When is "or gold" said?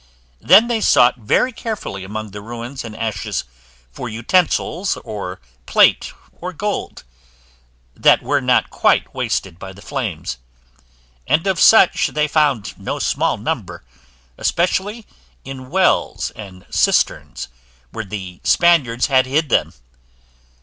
6.31-7.03